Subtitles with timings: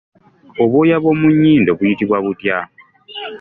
[0.63, 2.57] Obw'oya bw’omu nyindo buyitibwa butya?